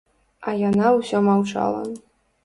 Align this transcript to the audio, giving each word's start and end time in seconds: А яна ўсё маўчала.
А 0.51 0.53
яна 0.69 0.87
ўсё 0.95 1.21
маўчала. 1.27 1.83